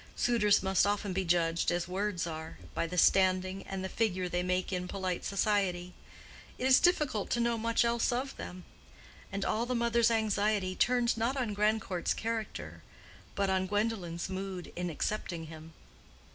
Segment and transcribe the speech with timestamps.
[0.15, 4.41] Suitors must often be judged as words are, by the standing and the figure they
[4.41, 5.93] make in polite society:
[6.57, 8.63] it is difficult to know much else of them.
[9.31, 12.81] And all the mother's anxiety turned not on Grandcourt's character,
[13.35, 15.71] but on Gwendolen's mood in accepting him.